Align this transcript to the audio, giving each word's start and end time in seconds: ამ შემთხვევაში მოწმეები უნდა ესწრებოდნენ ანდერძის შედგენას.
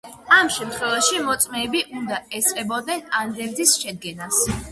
ამ 0.35 0.47
შემთხვევაში 0.53 1.19
მოწმეები 1.25 1.83
უნდა 1.99 2.17
ესწრებოდნენ 2.39 3.05
ანდერძის 3.21 3.77
შედგენას. 3.83 4.43